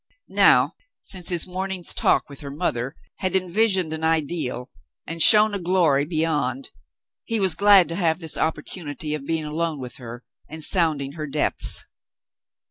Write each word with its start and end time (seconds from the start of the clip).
Now, 0.29 0.71
since 1.03 1.29
his 1.29 1.45
morning's 1.45 1.93
talk 1.93 2.27
with 2.27 2.39
her 2.39 2.47
An 2.47 2.59
Errand 2.59 2.75
of 2.75 2.75
Mercy 2.75 2.89
91 2.89 2.89
mother 2.89 3.11
had 3.19 3.35
envisioned 3.43 3.93
an 3.93 4.03
ideal, 4.03 4.71
and 5.05 5.21
shown 5.21 5.53
a 5.53 5.59
glory 5.59 6.05
beyond, 6.05 6.71
he 7.23 7.39
was 7.39 7.53
glad 7.53 7.87
to 7.89 7.95
have 7.95 8.19
this 8.19 8.35
opportunity 8.35 9.13
of 9.13 9.27
being 9.27 9.45
alone 9.45 9.79
with 9.79 9.97
her 9.97 10.23
and 10.49 10.61
of 10.61 10.65
sounding 10.65 11.11
her 11.11 11.27
depths. 11.27 11.85